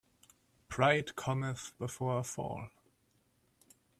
Pride 0.67 1.15
cometh 1.15 1.73
before 1.77 2.17
a 2.17 2.23
fall. 2.23 2.71